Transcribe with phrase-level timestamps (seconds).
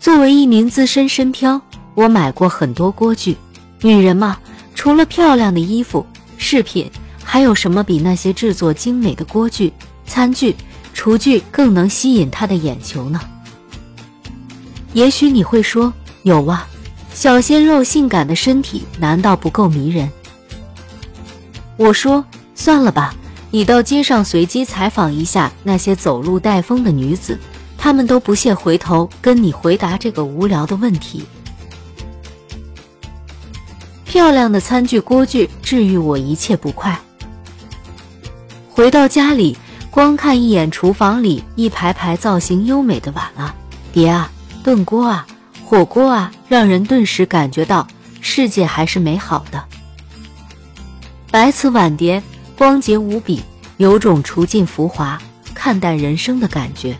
[0.00, 1.60] 作为一名资深深漂，
[1.94, 3.36] 我买过很多锅具。
[3.82, 4.38] 女人嘛，
[4.74, 6.06] 除了漂亮的衣服、
[6.36, 6.88] 饰品，
[7.22, 9.72] 还有什么比那些制作精美的锅具、
[10.06, 10.54] 餐具、
[10.94, 13.20] 厨具更能吸引她的眼球呢？
[14.92, 15.92] 也许你会说，
[16.22, 16.66] 有啊，
[17.12, 20.08] 小鲜肉性感的身体难道不够迷人？
[21.76, 22.24] 我说，
[22.54, 23.12] 算了吧，
[23.50, 27.36] 你到街上随机采访一下那些走路带风的女子。
[27.78, 31.24] 他们都不屑回头跟你回答这个无聊的问题。
[34.04, 36.98] 漂亮的餐具锅具治愈我一切不快。
[38.68, 39.56] 回到家里，
[39.90, 43.54] 光看一眼厨房里一排排造型优美的碗啊、
[43.92, 44.30] 碟啊、
[44.62, 45.26] 炖锅啊、
[45.64, 47.86] 火锅啊，让人顿时感觉到
[48.20, 49.64] 世界还是美好的。
[51.30, 52.22] 白瓷碗碟
[52.56, 53.42] 光洁无比，
[53.76, 55.20] 有种除尽浮华、
[55.54, 56.96] 看淡人生的感觉。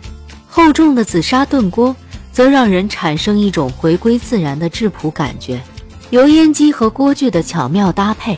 [0.49, 1.95] 厚重的紫砂炖锅
[2.33, 5.61] 则让人产生一种回归自然的质朴感觉。
[6.09, 8.35] 油烟机和锅具的巧妙搭配，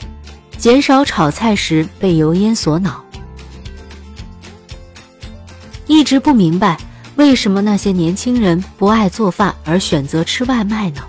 [0.57, 3.03] 减少炒菜时被油烟所恼。
[5.87, 6.77] 一直不明白
[7.15, 11.01] 为什么那些年轻人不爱做饭而选择吃外卖呢？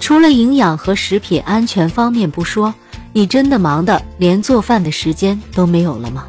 [0.00, 2.74] 除了营养和食品安全方面不说，
[3.12, 6.26] 你真的忙的连做饭的时间都没有了吗？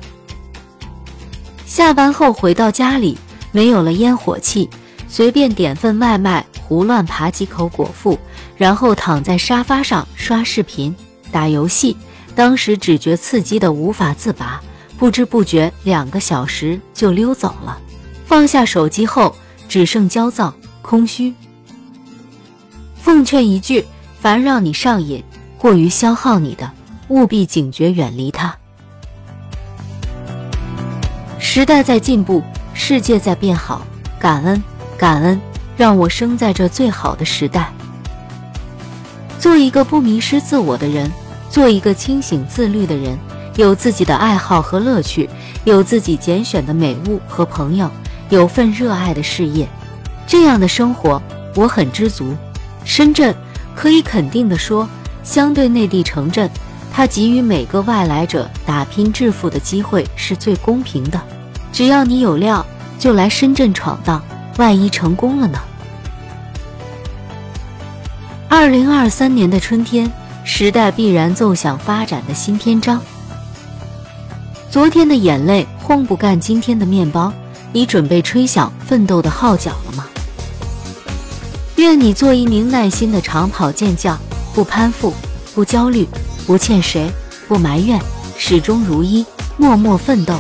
[1.80, 3.18] 下班后回到家里，
[3.54, 4.70] 没有了烟火气，
[5.08, 8.20] 随便点份外卖，胡乱扒几口果腹，
[8.58, 10.94] 然后躺在沙发上刷视频、
[11.32, 11.96] 打游戏。
[12.36, 14.62] 当时只觉刺激的无法自拔，
[14.98, 17.80] 不知不觉两个小时就溜走了。
[18.26, 19.34] 放下手机后，
[19.70, 21.34] 只剩焦躁、空虚。
[23.02, 23.86] 奉劝一句：
[24.20, 25.24] 凡让你上瘾、
[25.58, 26.70] 过于消耗你的，
[27.08, 28.54] 务必警觉远离它。
[31.42, 33.82] 时代在进步，世界在变好，
[34.20, 34.62] 感恩
[34.98, 35.40] 感恩，
[35.78, 37.72] 让我生在这最好的时代。
[39.40, 41.10] 做一个不迷失自我的人，
[41.50, 43.18] 做一个清醒自律的人，
[43.56, 45.30] 有自己的爱好和乐趣，
[45.64, 47.90] 有自己拣选的美物和朋友，
[48.30, 49.66] 有份热爱的事业，
[50.28, 51.22] 这样的生活
[51.56, 52.36] 我很知足。
[52.84, 53.34] 深圳
[53.74, 54.88] 可以肯定的说，
[55.24, 56.50] 相对内地城镇，
[56.92, 61.22] 它给予每个外来者打拼致富的机会是最公平的。
[61.72, 62.66] 只要你有料，
[62.98, 64.22] 就来深圳闯荡。
[64.58, 65.58] 万一成功了呢？
[68.50, 70.12] 二零二三年的春天，
[70.44, 73.02] 时代必然奏响发展的新篇章。
[74.70, 77.32] 昨天的眼泪烘不干今天的面包，
[77.72, 80.06] 你准备吹响奋斗的号角了吗？
[81.78, 84.20] 愿你做一名耐心的长跑健将，
[84.54, 85.14] 不攀附，
[85.60, 86.08] 不焦虑，
[86.48, 87.12] 不欠谁，
[87.46, 88.00] 不埋怨，
[88.38, 89.26] 始终如一，
[89.58, 90.40] 默默奋斗。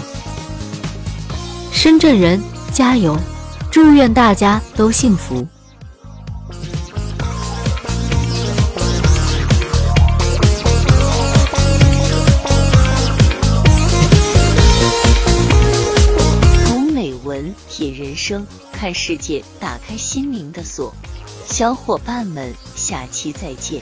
[1.74, 2.41] 深圳人
[2.72, 3.19] 加油！
[3.69, 5.46] 祝愿大家都幸福。
[16.66, 20.96] 读美文，品人生，看世界，打开心灵的锁。
[21.46, 23.81] 小伙伴们，下期再见。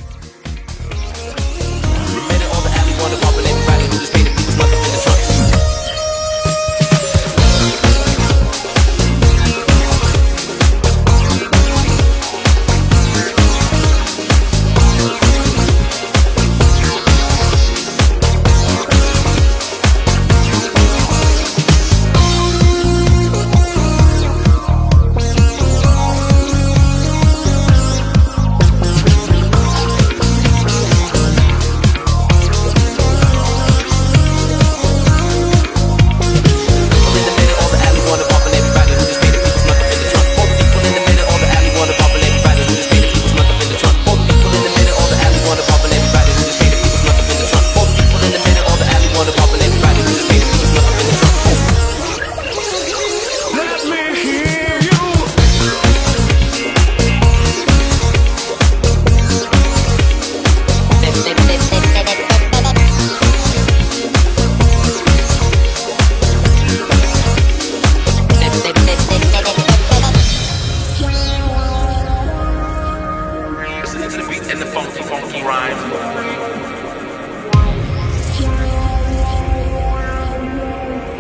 [75.08, 75.78] funky rhyme.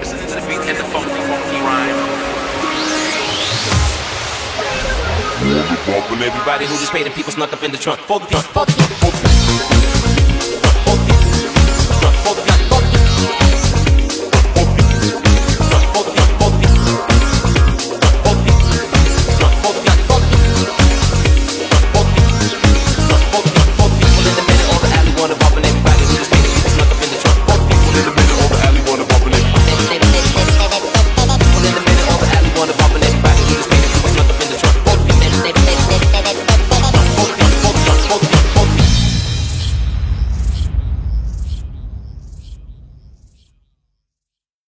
[0.04, 2.00] To the beat and the funky, funky rhyme.
[6.19, 8.01] Everybody who just paid and people snuck up in the trunk.
[8.01, 8.74] Fold the trunk, fold the